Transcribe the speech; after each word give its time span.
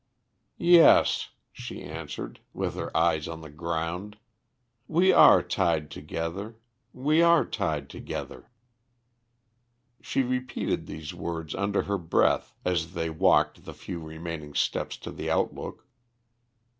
"Yes," 0.57 1.29
she 1.53 1.83
answered, 1.83 2.39
with 2.53 2.73
her 2.73 2.97
eyes 2.97 3.27
on 3.27 3.41
the 3.41 3.51
ground, 3.51 4.17
"we 4.87 5.13
are 5.13 5.43
tied 5.43 5.91
together 5.91 6.57
we 6.91 7.21
are 7.21 7.45
tied 7.45 7.87
together!" 7.87 8.49
She 10.01 10.23
repeated 10.23 10.87
these 10.87 11.13
words 11.13 11.53
under 11.53 11.83
her 11.83 11.99
breath 11.99 12.55
as 12.65 12.95
they 12.95 13.11
walked 13.11 13.63
the 13.65 13.75
few 13.75 13.99
remaining 13.99 14.55
steps 14.55 14.97
to 14.97 15.11
the 15.11 15.29
Outlook. 15.29 15.85